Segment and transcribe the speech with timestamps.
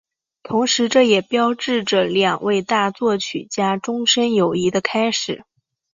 [0.41, 5.43] 同时这也标志着两位大作曲家终身友谊的开始。